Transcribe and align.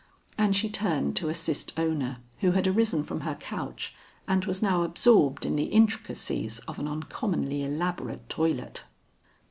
'"And 0.39 0.55
she 0.55 0.67
turned 0.67 1.15
to 1.17 1.29
assist 1.29 1.77
Ona, 1.77 2.21
who 2.39 2.53
had 2.53 2.65
arisen 2.65 3.03
from 3.03 3.19
her 3.21 3.35
couch 3.35 3.93
and 4.27 4.43
was 4.45 4.59
now 4.59 4.81
absorbed 4.81 5.45
in 5.45 5.55
the 5.57 5.65
intricacies 5.65 6.57
of 6.67 6.79
an 6.79 6.87
uncommonly 6.87 7.61
elaborate 7.63 8.27
toilet. 8.27 8.85